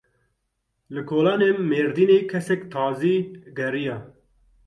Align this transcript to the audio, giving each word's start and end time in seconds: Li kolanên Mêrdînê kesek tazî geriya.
Li 0.95 1.01
kolanên 1.09 1.55
Mêrdînê 1.69 2.19
kesek 2.31 2.61
tazî 2.71 3.15
geriya. 3.57 3.97